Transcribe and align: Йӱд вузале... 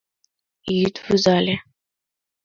Йӱд 0.77 0.95
вузале... 1.05 1.55